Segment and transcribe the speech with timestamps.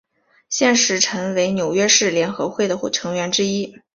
[0.49, 3.71] 现时陈为纽约市联合会的成员之一。